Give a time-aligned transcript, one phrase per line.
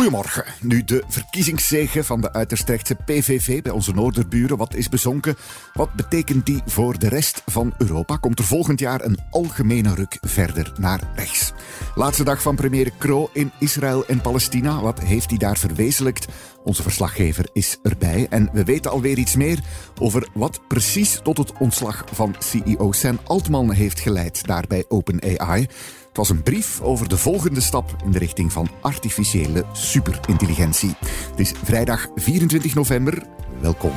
[0.00, 0.44] Goedemorgen.
[0.60, 4.56] Nu de verkiezingszege van de uiterst rechtse PVV bij onze noorderburen.
[4.56, 5.36] Wat is bezonken?
[5.72, 8.16] Wat betekent die voor de rest van Europa?
[8.16, 11.52] Komt er volgend jaar een algemene ruk verder naar rechts?
[11.94, 14.80] Laatste dag van premier Kro in Israël en Palestina.
[14.80, 16.26] Wat heeft hij daar verwezenlijkt?
[16.64, 19.58] Onze verslaggever is erbij en we weten alweer iets meer
[19.98, 25.68] over wat precies tot het ontslag van CEO Sam Altman heeft geleid daar bij OpenAI.
[26.10, 30.94] Het was een brief over de volgende stap in de richting van artificiële superintelligentie.
[31.30, 33.26] Het is vrijdag 24 november.
[33.60, 33.92] Welkom.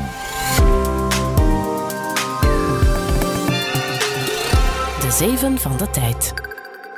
[4.99, 6.33] De zeven van de tijd.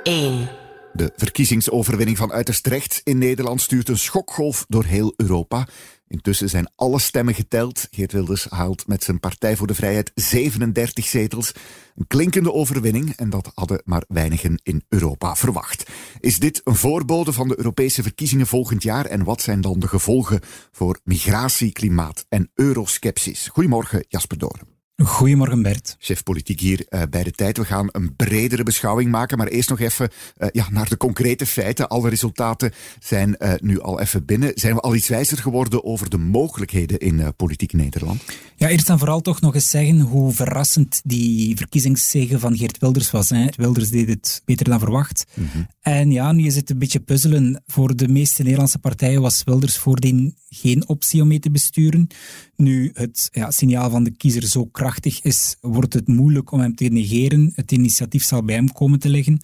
[0.03, 0.49] 1.
[0.93, 5.67] De verkiezingsoverwinning van uiterst rechts in Nederland stuurt een schokgolf door heel Europa.
[6.08, 7.88] Intussen zijn alle stemmen geteld.
[7.92, 11.52] Geert Wilders haalt met zijn Partij voor de Vrijheid 37 zetels.
[11.95, 15.89] Een klinkende overwinning en dat hadden maar weinigen in Europa verwacht.
[16.20, 19.88] Is dit een voorbode van de Europese verkiezingen volgend jaar en wat zijn dan de
[19.88, 20.39] gevolgen
[20.72, 23.48] voor migratie, klimaat en euroskepsis?
[23.48, 24.74] Goedemorgen Jasper Doorn.
[25.03, 25.95] Goedemorgen Bert.
[25.99, 27.57] Chef politiek hier uh, bij de tijd.
[27.57, 31.45] We gaan een bredere beschouwing maken, maar eerst nog even uh, ja, naar de concrete
[31.45, 31.87] feiten.
[31.87, 34.52] Alle resultaten zijn uh, nu al even binnen.
[34.53, 38.23] Zijn we al iets wijzer geworden over de mogelijkheden in politiek Nederland?
[38.55, 43.11] Ja, eerst en vooral toch nog eens zeggen hoe verrassend die verkiezingszege van Geert Wilders
[43.11, 43.30] was.
[43.30, 43.45] Hè.
[43.55, 45.25] Wilders deed het beter dan verwacht.
[45.33, 45.67] Mm -hmm.
[45.81, 47.63] En ja, nu is het een beetje puzzelen.
[47.67, 52.07] Voor de meeste Nederlandse partijen was Wilders voordien geen optie om mee te besturen.
[52.56, 56.75] Nu het ja, signaal van de kiezer zo krachtig is, wordt het moeilijk om hem
[56.75, 57.52] te negeren.
[57.56, 59.39] Het initiatief zal bij hem komen te liggen.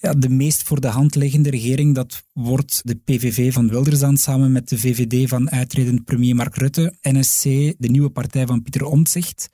[0.00, 4.16] Ja, de meest voor de hand liggende regering, dat wordt de PVV van Wilders dan
[4.16, 7.42] samen met de VVD van uitredend premier Mark Rutte, NSC,
[7.78, 9.50] de nieuwe partij van Pieter Omtzigt.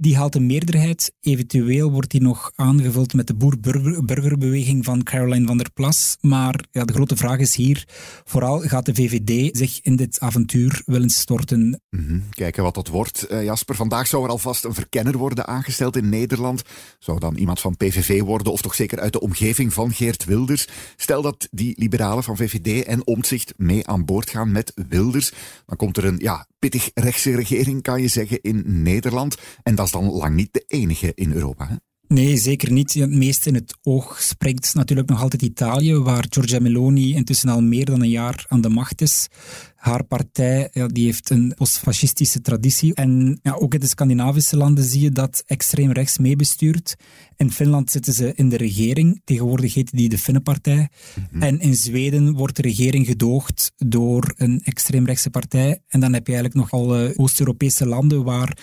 [0.00, 1.12] Die haalt een meerderheid.
[1.20, 6.16] Eventueel wordt die nog aangevuld met de boer-burgerbeweging van Caroline van der Plas.
[6.20, 7.84] Maar ja, de grote vraag is hier,
[8.24, 11.80] vooral gaat de VVD zich in dit avontuur willen storten?
[11.90, 12.22] -hmm.
[12.30, 13.26] Kijken wat dat wordt.
[13.30, 16.62] Uh, Jasper, vandaag zou er alvast een verkenner worden aangesteld in Nederland.
[16.98, 20.68] Zou dan iemand van PVV worden of toch zeker uit de omgeving van Geert Wilders?
[20.96, 25.32] Stel dat die liberalen van VVD en Omtzigt mee aan boord gaan met Wilders.
[25.66, 29.36] Dan komt er een ja, pittig rechtse regering, kan je zeggen, in Nederland.
[29.62, 31.68] En dat is dan lang niet de enige in Europa.
[31.68, 31.74] Hè?
[32.08, 32.94] Nee, zeker niet.
[32.94, 37.62] Het meest in het oog springt natuurlijk nog altijd Italië, waar Giorgia Meloni intussen al
[37.62, 39.28] meer dan een jaar aan de macht is.
[39.76, 42.94] Haar partij ja, die heeft een postfascistische traditie.
[42.94, 46.96] En ja, ook in de Scandinavische landen zie je dat extreem rechts meebestuurt.
[47.36, 49.20] In Finland zitten ze in de regering.
[49.24, 50.88] Tegenwoordig heet die de Finnenpartij.
[51.14, 51.42] Mm -hmm.
[51.42, 55.80] En in Zweden wordt de regering gedoogd door een extreemrechtse partij.
[55.88, 58.56] En dan heb je eigenlijk nog al uh, Oost-Europese landen waar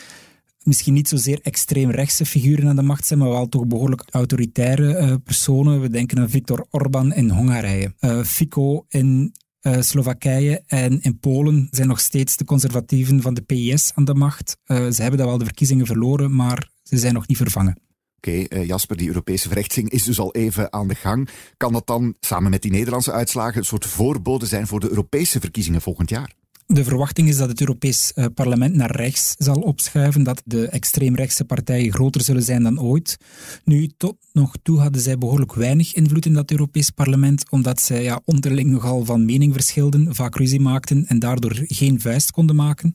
[0.66, 5.00] misschien niet zozeer extreem rechtse figuren aan de macht zijn, maar wel toch behoorlijk autoritaire
[5.00, 5.82] uh, personen.
[5.82, 11.68] We denken aan Viktor Orban in Hongarije, uh, Fico in uh, Slowakije en in Polen
[11.72, 14.58] zijn nog steeds de conservatieven van de PIS aan de macht.
[14.66, 17.80] ze hebben dan wel de verkiezingen verloren, maar ze zijn nog niet vervangen.
[18.18, 21.30] Oké, Jasper, die Europese verrechtsing is dus al even aan de gang.
[21.58, 25.40] Kan dat dan samen met die Nederlandse uitslagen een soort voorbode zijn voor de Europese
[25.40, 26.34] verkiezingen volgend jaar?
[26.68, 31.94] De verwachting is dat het Europees Parlement naar rechts zal opschuiven, dat de extreemrechtse partijen
[31.94, 33.18] groter zullen zijn dan ooit.
[33.64, 38.04] Nu, tot nog toe hadden zij behoorlijk weinig invloed in dat Europees Parlement, omdat zij
[38.04, 42.94] ja, onderling nogal van mening verschilden, vaak ruzie maakten en daardoor geen vuist konden maken.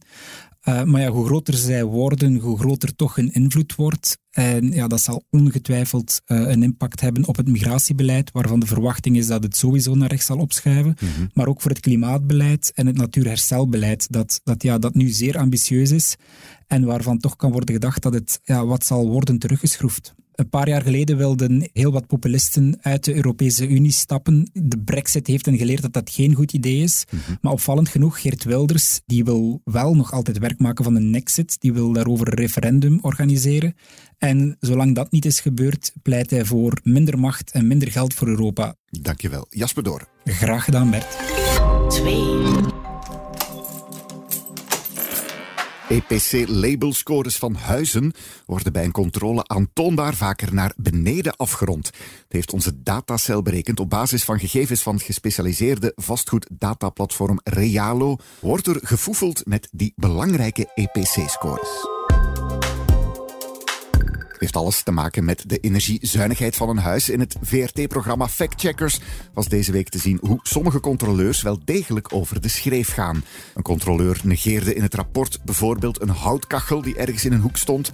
[0.69, 4.19] Uh, maar ja, hoe groter zij worden, hoe groter toch hun invloed wordt.
[4.31, 9.17] En ja, dat zal ongetwijfeld uh, een impact hebben op het migratiebeleid, waarvan de verwachting
[9.17, 10.97] is dat het sowieso naar rechts zal opschuiven.
[11.01, 11.31] Mm -hmm.
[11.35, 15.91] Maar ook voor het klimaatbeleid en het natuurherstelbeleid, dat, dat, ja, dat nu zeer ambitieus
[15.91, 16.17] is
[16.67, 20.15] en waarvan toch kan worden gedacht dat het ja, wat zal worden teruggeschroefd.
[20.35, 24.51] Een paar jaar geleden wilden heel wat populisten uit de Europese Unie stappen.
[24.53, 27.05] De brexit heeft hen geleerd dat dat geen goed idee is.
[27.11, 27.39] Mm -hmm.
[27.41, 31.61] Maar opvallend genoeg, Geert Wilders, die wil wel nog altijd werk maken van een exit.
[31.61, 33.75] Die wil daarover een referendum organiseren.
[34.19, 38.29] En zolang dat niet is gebeurd, pleit hij voor minder macht en minder geld voor
[38.29, 38.75] Europa.
[38.91, 39.47] Dankjewel.
[39.49, 40.09] Jasper Door.
[40.25, 41.19] Graag gedaan, Bert.
[41.89, 42.80] 2.
[45.91, 48.13] EPC-labelscores van huizen
[48.47, 51.87] worden bij een controle aantoonbaar vaker naar beneden afgerond.
[51.87, 58.17] Het heeft onze datacel berekend op basis van gegevens van het gespecialiseerde vastgoeddataplatform Realo.
[58.41, 62.00] Wordt er gefoefeld met die belangrijke EPC-scores.
[64.41, 67.09] Heeft alles te maken met de energiezuinigheid van een huis.
[67.09, 69.01] In het VRT-programma Fact Checkers
[69.35, 73.25] was deze week te zien hoe sommige controleurs wel degelijk over de schreef gaan.
[73.55, 77.91] Een controleur negeerde in het rapport bijvoorbeeld een houtkachel die ergens in een hoek stond.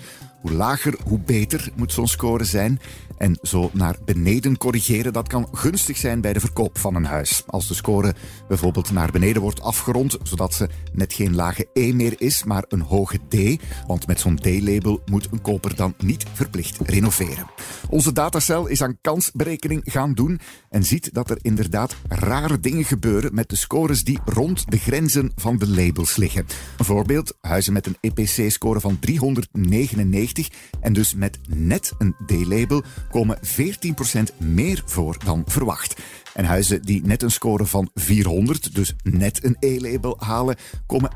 [0.47, 2.81] Hoe lager, hoe beter moet zo'n score zijn.
[3.19, 7.43] En zo naar beneden corrigeren, dat kan gunstig zijn bij de verkoop van een huis.
[7.47, 8.15] Als de score
[8.49, 12.81] bijvoorbeeld naar beneden wordt afgerond, zodat ze net geen lage E meer is, maar een
[12.81, 13.63] hoge D.
[13.87, 17.47] Want met zo'n D-label moet een koper dan niet verplicht renoveren.
[17.91, 20.41] Onze datacel is aan kansberekening gaan doen
[20.71, 25.33] en ziet dat er inderdaad rare dingen gebeuren met de scores die rond de grenzen
[25.37, 26.47] van de labels liggen.
[26.79, 30.36] Een voorbeeld, huizen met een EPC-score van 399
[30.81, 35.95] en dus met net een D-label komen 14% meer voor dan verwacht.
[36.37, 40.57] En huizen die net een score van 400, dus net een E-label halen,
[40.87, 41.11] komen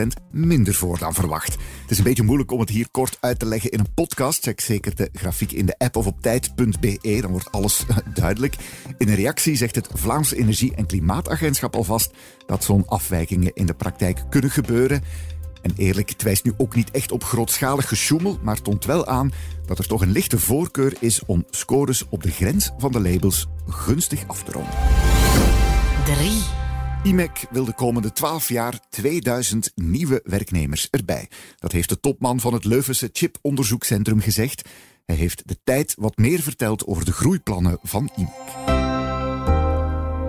[0.00, 1.52] 11% minder voor dan verwacht.
[1.52, 4.42] Het is een beetje moeilijk om het hier kort uit te leggen in een podcast.
[4.42, 7.84] Check zeker de grafiek in de app of op tijd.be, dan wordt alles
[8.14, 8.56] duidelijk.
[8.98, 12.10] In een reactie zegt het Vlaamse Energie- en Klimaatagentschap alvast
[12.46, 15.02] dat zo'n afwijkingen in de praktijk kunnen gebeuren.
[15.64, 19.32] En eerlijk, het wijst nu ook niet echt op grootschalig gesjoemel, maar toont wel aan
[19.66, 23.46] dat er toch een lichte voorkeur is om scores op de grens van de labels
[23.68, 24.74] gunstig af te ronden.
[26.04, 26.42] 3.
[27.02, 31.28] IMEC wil de komende 12 jaar 2000 nieuwe werknemers erbij.
[31.58, 34.68] Dat heeft de topman van het Leuvense Chiponderzoekcentrum gezegd.
[35.04, 38.73] Hij heeft de tijd wat meer verteld over de groeiplannen van IMEC.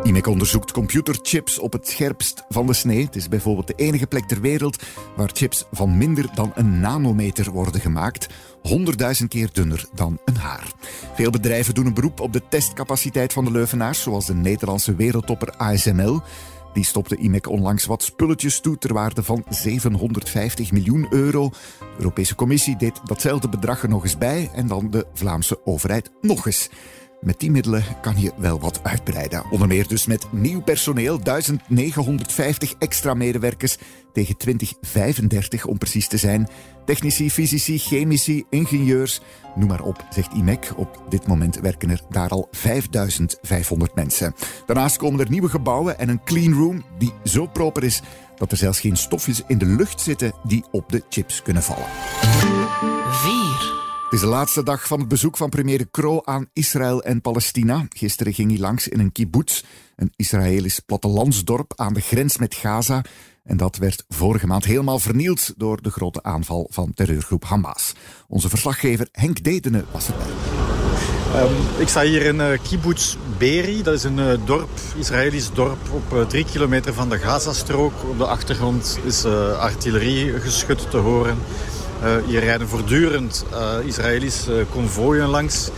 [0.05, 3.05] IMEC onderzoekt computerchips op het scherpst van de snee.
[3.05, 4.83] Het is bijvoorbeeld de enige plek ter wereld
[5.15, 8.27] waar chips van minder dan een nanometer worden gemaakt.
[8.69, 10.71] 100.000 keer dunner dan een haar.
[11.13, 15.53] Veel bedrijven doen een beroep op de testcapaciteit van de Leuvenaars, zoals de Nederlandse wereldtopper
[15.57, 16.21] ASML.
[16.73, 21.49] Die stopte IMEC onlangs wat spulletjes toe ter waarde van 750 miljoen euro.
[21.49, 26.11] De Europese Commissie deed datzelfde bedrag er nog eens bij en dan de Vlaamse overheid
[26.21, 26.69] nog eens.
[27.25, 29.43] Met die middelen kan je wel wat uitbreiden.
[29.51, 33.77] Onder meer dus met nieuw personeel, 1950 extra medewerkers
[34.13, 36.47] tegen 2035 om precies te zijn.
[36.85, 39.21] Technici, fysici, chemici, ingenieurs,
[39.55, 40.73] noem maar op, zegt IMEC.
[40.75, 44.35] Op dit moment werken er daar al 5500 mensen.
[44.65, 48.01] Daarnaast komen er nieuwe gebouwen en een clean room die zo proper is
[48.35, 52.54] dat er zelfs geen stofjes in de lucht zitten die op de chips kunnen vallen.
[54.05, 54.11] 4.
[54.11, 57.85] Het is de laatste dag van het bezoek van premier Kro aan Israël en Palestina.
[57.89, 59.63] Gisteren ging hij langs in een kibbutz,
[59.95, 63.01] een Israëlisch plattelandsdorp aan de grens met Gaza.
[63.43, 67.93] En dat werd vorige maand helemaal vernield door de grote aanval van terreurgroep Hamas.
[68.27, 70.27] Onze verslaggever Henk Dedene was erbij.
[71.35, 73.83] Um, ik sta hier in uh, kibbutz Beri.
[73.83, 77.93] Dat is een uh, dorp, Israëlisch dorp op uh, drie kilometer van de Gazastrook.
[78.09, 81.37] Op de achtergrond is artilleriegeschut te horen.
[82.05, 85.69] Uh, hier rijden voortdurend uh, Israëlische konvooien langs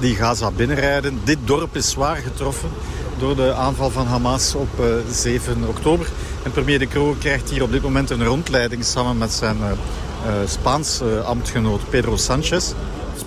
[0.00, 1.20] die Gaza binnenrijden.
[1.24, 2.68] Dit dorp is zwaar getroffen
[3.18, 6.08] door de aanval van Hamas op uh, 7 oktober.
[6.42, 9.56] En premier De Croo krijgt hier op dit moment een rondleiding samen met zijn
[10.46, 12.72] Spaanse ambtgenoot Pedro Sanchez.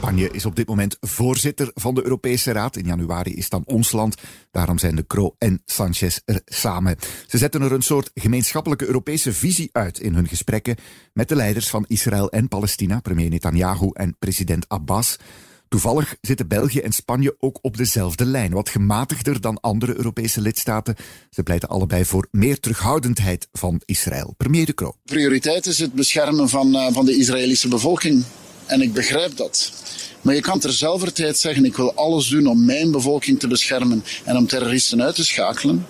[0.01, 2.75] Spanje is op dit moment voorzitter van de Europese Raad.
[2.75, 4.15] In januari is dan ons land.
[4.51, 6.95] Daarom zijn de Cro en Sanchez er samen.
[7.27, 10.75] Ze zetten er een soort gemeenschappelijke Europese visie uit in hun gesprekken
[11.13, 15.17] met de leiders van Israël en Palestina, premier Netanyahu en president Abbas.
[15.67, 20.95] Toevallig zitten België en Spanje ook op dezelfde lijn, wat gematigder dan andere Europese lidstaten.
[21.29, 24.33] Ze pleiten allebei voor meer terughoudendheid van Israël.
[24.37, 24.93] Premier De Croo.
[25.05, 28.23] Prioriteit is het beschermen van, uh, van de Israëlische bevolking.
[28.71, 29.71] En ik begrijp dat.
[30.21, 34.03] Maar je kan terzelfde tijd zeggen, ik wil alles doen om mijn bevolking te beschermen
[34.23, 35.85] en om terroristen uit te schakelen.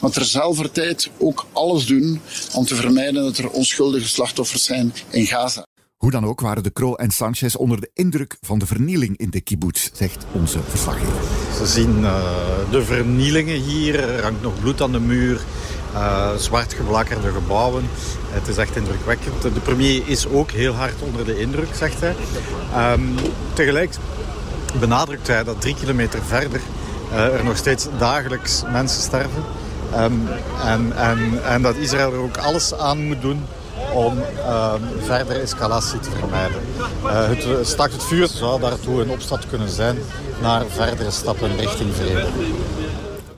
[0.00, 2.20] Maar terzelfde tijd ook alles doen
[2.54, 5.66] om te vermijden dat er onschuldige slachtoffers zijn in Gaza.
[5.96, 9.30] Hoe dan ook waren de Kroo en Sanchez onder de indruk van de vernieling in
[9.30, 11.22] de kibbutz, zegt onze verslaggever.
[11.56, 12.22] Ze zien uh,
[12.70, 15.44] de vernielingen hier, er hangt nog bloed aan de muur.
[15.94, 17.88] Uh, zwart geblakkerde gebouwen.
[18.30, 19.42] Het is echt indrukwekkend.
[19.42, 22.14] De premier is ook heel hard onder de indruk, zegt hij.
[22.92, 23.14] Um,
[23.52, 23.94] tegelijk
[24.80, 26.60] benadrukt hij dat drie kilometer verder
[27.12, 29.44] uh, er nog steeds dagelijks mensen sterven.
[29.98, 30.28] Um,
[30.64, 33.44] en, en, en dat Israël er ook alles aan moet doen
[33.92, 34.72] om uh,
[35.04, 36.60] verdere escalatie te vermijden.
[37.04, 39.98] Uh, het stakt het vuur zou daartoe een opstap kunnen zijn
[40.40, 42.26] naar verdere stappen richting vrede.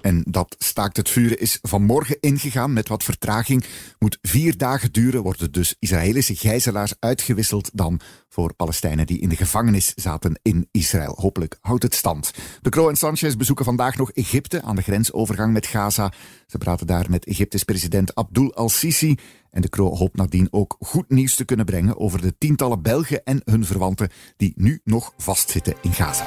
[0.05, 3.65] En dat staakt het vuren is vanmorgen ingegaan met wat vertraging.
[3.99, 9.37] Moet vier dagen duren, worden dus Israëlische gijzelaars uitgewisseld dan voor Palestijnen die in de
[9.37, 11.15] gevangenis zaten in Israël.
[11.21, 12.31] Hopelijk houdt het stand.
[12.63, 16.13] De Croo en Sanchez bezoeken vandaag nog Egypte aan de grensovergang met Gaza.
[16.47, 19.19] Ze praten daar met Egyptisch president Abdul al-Sisi.
[19.51, 23.25] En de Croo hoopt nadien ook goed nieuws te kunnen brengen over de tientallen Belgen
[23.25, 26.25] en hun verwanten die nu nog vastzitten in Gaza.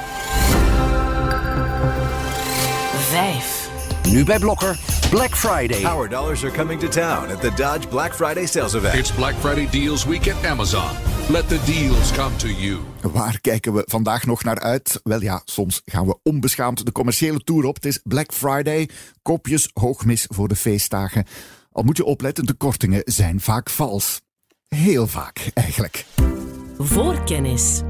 [2.98, 3.57] 5.
[4.12, 5.82] Nu bij Blokker, Black Friday.
[5.82, 8.96] Power dollars are coming to town at the Dodge Black Friday sales event.
[8.96, 10.90] It's Black Friday Deals Week at Amazon.
[11.30, 12.78] Let the deals come to you.
[13.02, 15.00] Waar kijken we vandaag nog naar uit?
[15.04, 17.76] Wel ja, soms gaan we onbeschaamd de commerciële tour op.
[17.76, 18.90] Het is Black Friday,
[19.22, 21.26] kopjes hoogmis voor de feestdagen.
[21.72, 24.22] Al moet je opletten, de kortingen zijn vaak vals.
[24.68, 26.06] Heel vaak, eigenlijk.
[26.78, 27.82] Voorkennis.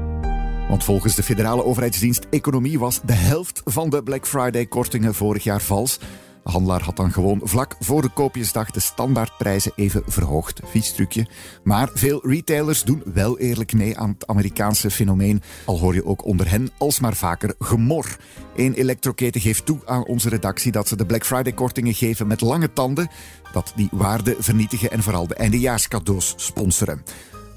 [0.68, 5.60] Want volgens de federale overheidsdienst Economie was de helft van de Black Friday-kortingen vorig jaar
[5.60, 5.98] vals.
[6.44, 10.60] De handelaar had dan gewoon vlak voor de koopjesdag de standaardprijzen even verhoogd.
[10.64, 11.26] Vies trucje.
[11.62, 15.42] Maar veel retailers doen wel eerlijk mee aan het Amerikaanse fenomeen.
[15.64, 18.16] Al hoor je ook onder hen alsmaar vaker gemor.
[18.56, 22.72] Eén elektroketen geeft toe aan onze redactie dat ze de Black Friday-kortingen geven met lange
[22.72, 23.10] tanden.
[23.52, 27.02] Dat die waarde vernietigen en vooral de eindejaarscadeaus sponsoren.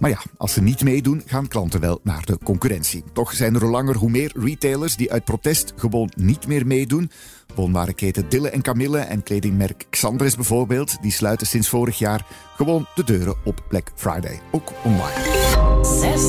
[0.01, 3.03] Maar ja, als ze niet meedoen, gaan klanten wel naar de concurrentie.
[3.13, 7.11] Toch zijn er hoe langer hoe meer retailers die uit protest gewoon niet meer meedoen.
[7.55, 13.03] Woonwarenketen Dille en Camille en kledingmerk Xandres bijvoorbeeld, die sluiten sinds vorig jaar gewoon de
[13.03, 15.83] deuren op Black Friday, ook online.
[15.83, 16.21] 6.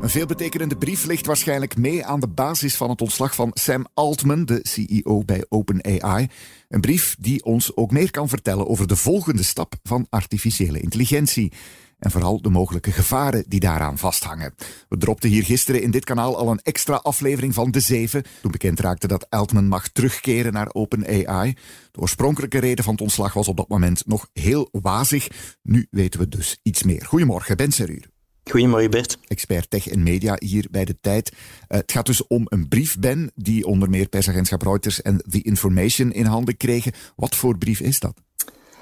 [0.00, 4.44] Een veelbetekenende brief ligt waarschijnlijk mee aan de basis van het ontslag van Sam Altman,
[4.44, 6.28] de CEO bij OpenAI.
[6.68, 11.52] Een brief die ons ook meer kan vertellen over de volgende stap van artificiële intelligentie.
[12.00, 14.54] En vooral de mogelijke gevaren die daaraan vasthangen.
[14.88, 18.24] We dropten hier gisteren in dit kanaal al een extra aflevering van De Zeven.
[18.42, 21.54] Toen bekend raakte dat Altman mag terugkeren naar OpenAI.
[21.90, 25.28] De oorspronkelijke reden van het ontslag was op dat moment nog heel wazig.
[25.62, 27.04] Nu weten we dus iets meer.
[27.06, 28.08] Goedemorgen, Ben Seruur.
[28.44, 29.18] Goedemorgen Bert.
[29.26, 31.32] Expert tech en media hier bij de tijd.
[31.32, 35.42] Uh, het gaat dus om een brief, Ben, die onder meer persagentschap Reuters en The
[35.42, 36.92] Information in handen kregen.
[37.16, 38.14] Wat voor brief is dat?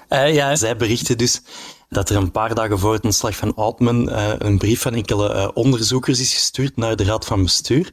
[0.09, 1.41] Uh, ja, zij berichten dus
[1.89, 5.35] dat er een paar dagen voor het ontslag van Altman uh, een brief van enkele
[5.35, 7.93] uh, onderzoekers is gestuurd naar de Raad van Bestuur.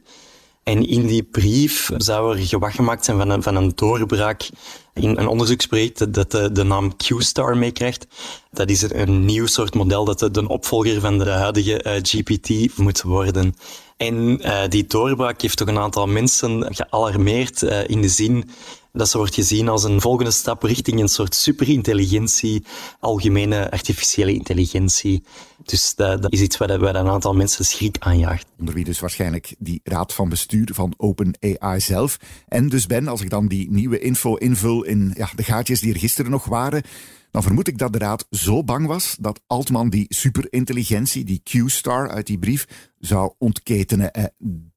[0.62, 4.48] En in die brief zou er gewacht gemaakt zijn van een, van een doorbraak
[4.94, 8.06] in een onderzoeksproject dat de, de naam Q-Star meekrijgt.
[8.50, 13.02] Dat is een, een, nieuw soort model dat de, opvolger van de huidige GPT moet
[13.02, 13.54] worden.
[13.96, 18.50] En die doorbraak heeft toch een aantal mensen gealarmeerd in de zin
[18.96, 22.64] dat ze wordt gezien als een volgende stap richting een soort superintelligentie,
[23.00, 25.22] algemene artificiële intelligentie.
[25.62, 28.46] Dus dat, is iets waar, waar een aantal mensen schrik aanjaagt.
[28.58, 32.16] Onder wie dus waarschijnlijk die raad van bestuur van OpenAI zelf.
[32.48, 35.92] En dus Ben, als ik dan die nieuwe info invul in ja, de gaatjes die
[35.92, 36.82] er gisteren nog waren,
[37.30, 42.08] dan vermoed ik dat de raad zo bang was dat Altman die superintelligentie, die Q-star
[42.08, 42.66] uit die brief,
[42.98, 44.10] zou ontketenen.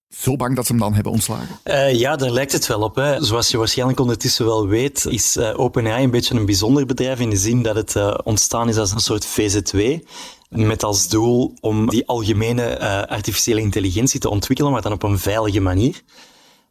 [0.10, 1.60] Eh, zo bang dat ze hem dan hebben ontslagen?
[1.64, 2.96] Uh, ja, daar lijkt het wel op.
[2.96, 3.24] Hè.
[3.24, 7.30] Zoals je waarschijnlijk ondertussen wel weet, is uh, OpenAI een beetje een bijzonder bedrijf in
[7.30, 9.98] de zin dat het uh, ontstaan is als een soort VZW.
[10.50, 15.60] Met als doel om die algemene artificiële intelligentie te ontwikkelen, maar dan op een veilige
[15.60, 16.02] manier.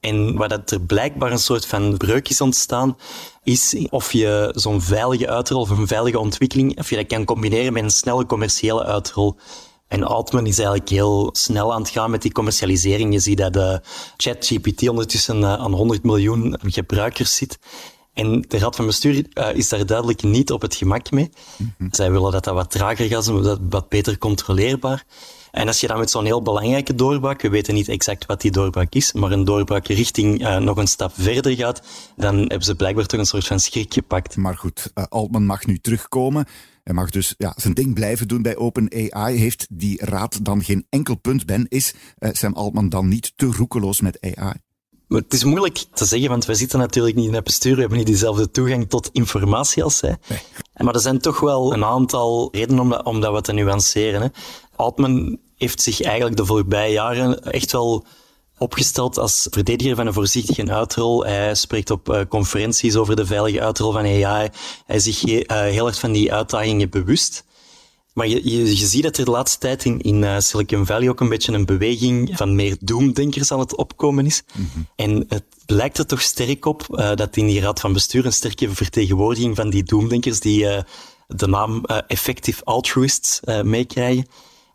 [0.01, 2.97] En waar dat er blijkbaar een soort van breuk is ontstaan,
[3.43, 7.73] is of je zo'n veilige uitrol of een veilige ontwikkeling, of je dat kan combineren
[7.73, 9.37] met een snelle commerciële uitrol.
[9.89, 13.13] En Altman is eigenlijk heel snel aan het gaan met die commercialisering.
[13.13, 13.81] Je ziet dat de
[14.17, 17.59] ChatGPT ondertussen eh, aan 100 miljoen gebruikers zit.
[18.13, 21.31] En de Raad van Bestuur uh, is daar duidelijk niet op het gemak mee.
[21.57, 21.89] Mhm.
[21.91, 25.05] Zij willen dat dat wat trager gaat, dat wat beter controleerbaar.
[25.51, 28.51] En als je dan met zo'n heel belangrijke doorbraak, we weten niet exact wat die
[28.51, 31.83] doorbraak is, maar een doorbraak richting uh, nog een stap verder gaat,
[32.17, 34.37] dan hebben ze blijkbaar toch een soort van schrik gepakt.
[34.37, 36.47] Maar goed, uh, Altman mag nu terugkomen.
[36.89, 39.37] Hij mag dus ja, zijn ding blijven doen bij OpenAI.
[39.37, 41.67] Heeft die raad dan geen enkel punt, Ben?
[41.69, 44.55] Is uh, Sam Altman dan niet te roekeloos met AI?
[45.09, 47.75] Het is moeilijk te zeggen, want wij zitten natuurlijk niet in het bestuur.
[47.75, 50.17] We hebben niet dezelfde toegang tot informatie als zij.
[50.29, 50.39] Nee.
[50.75, 54.23] Maar er zijn toch wel een aantal redenen om dat, om dat wat te nuanceren.
[54.23, 54.29] Hè.
[54.77, 58.07] Altman heeft zich eigenlijk de voorbije jaren echt wel
[58.59, 61.25] opgesteld als verdediger van een voorzichtige uitrol.
[61.25, 64.49] Hij spreekt op uh, conferenties over de veilige uitrol van AI.
[64.87, 67.45] Hij is zich uh, heel erg van die uitdagingen bewust.
[68.13, 71.09] Maar je, je, je ziet dat er de laatste tijd in, in uh, Silicon Valley
[71.09, 74.43] ook een beetje een beweging van meer doemdenkers aan het opkomen is.
[74.55, 74.87] Mm -hmm.
[74.97, 78.75] En het lijkt er toch sterk op dat in die raad van bestuur een sterke
[78.75, 80.67] vertegenwoordiging van die doemdenkers die
[81.27, 84.27] de naam effective altruists meekrijgen.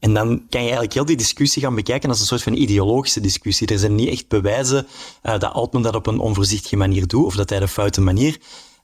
[0.04, 3.20] En dan kan je eigenlijk heel die discussie gaan bekijken als een soort van ideologische
[3.20, 3.68] discussie.
[3.68, 4.88] Er zijn niet echt bewijzen
[5.24, 8.38] uh, dat Altman dat op een onvoorzichtige manier doet, of dat hij de foute manier.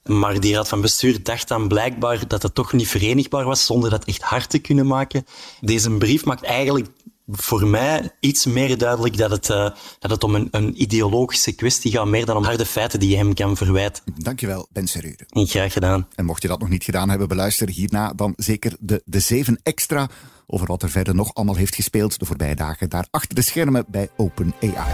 [0.03, 3.89] Maar die raad van bestuur dacht dan blijkbaar dat het toch niet verenigbaar was zonder
[3.89, 5.25] dat echt hard te kunnen maken.
[5.61, 6.87] Deze brief maakt eigenlijk
[7.31, 9.69] voor mij iets meer duidelijk dat het, uh,
[9.99, 13.15] dat het om een, een, ideologische kwestie gaat, meer dan om harde feiten die je
[13.15, 14.03] hem kan verwijten.
[14.15, 15.25] Dankjewel, Ben Serure.
[15.29, 16.07] Graag gedaan.
[16.15, 19.59] En mocht je dat nog niet gedaan hebben, beluister hierna dan zeker de, de 7
[19.63, 20.09] extra
[20.47, 23.85] over wat er verder nog allemaal heeft gespeeld de voorbije dagen daar achter de schermen
[23.87, 24.87] bij OpenAI.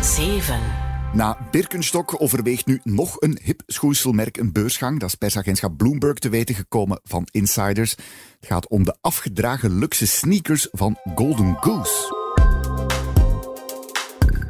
[0.00, 0.91] 7.
[1.14, 5.00] Na Birkenstock overweegt nu nog een hip schoenselmerk een beursgang.
[5.00, 7.90] Dat is persagentschap Bloomberg te weten gekomen van insiders.
[7.90, 12.21] Het gaat om de afgedragen luxe sneakers van Golden Goose.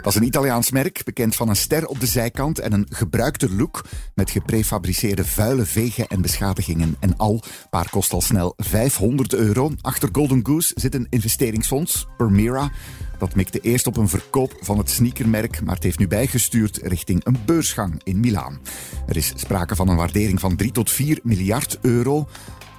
[0.02, 3.54] Dat is een Italiaans merk, bekend van een ster op de zijkant en een gebruikte
[3.54, 7.42] look met geprefabriceerde vuile vegen en beschadigingen en al.
[7.70, 9.70] Paar kost al snel 500 euro.
[9.80, 12.70] Achter Golden Goose zit een investeringsfonds, Permira.
[13.18, 17.24] Dat mikte eerst op een verkoop van het sneakermerk, maar het heeft nu bijgestuurd richting
[17.24, 18.60] een beursgang in Milaan.
[19.06, 22.28] Er is sprake van een waardering van 3 tot 4 miljard euro.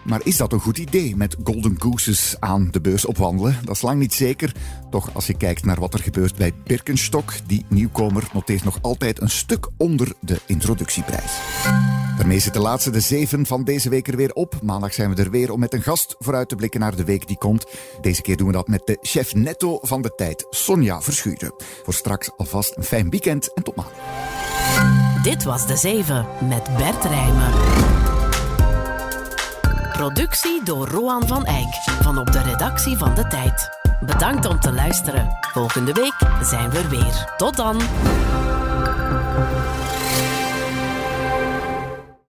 [0.04, 3.58] Maar is dat een goed idee met Golden Gooses aan de beurs opwandelen?
[3.64, 4.52] Dat is lang niet zeker.
[4.90, 9.22] Toch als je kijkt naar wat er gebeurt bij Birkenstock, die nieuwkomer noteert nog altijd
[9.22, 11.32] een stuk onder de introductieprijs.
[12.18, 14.60] Daarmee zit de laatste de zeven van deze week er weer op.
[14.62, 17.28] Maandag zijn we er weer om met een gast vooruit te blikken naar de week
[17.28, 17.66] die komt.
[18.02, 21.54] Deze keer doen we dat met de chef netto van de tijd, Sonja Verschuren.
[21.84, 23.98] Voor straks alvast een fijn weekend en tot maandag.
[25.24, 27.93] Dit was de 7 met Bert Rijmen.
[29.94, 33.70] Productie door Roan van Eyck van op de redactie van De Tijd.
[34.00, 35.38] Bedankt om te luisteren.
[35.42, 37.34] Volgende week zijn we er weer.
[37.38, 37.82] Tot dan.